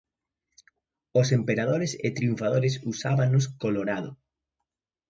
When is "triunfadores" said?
2.17-2.73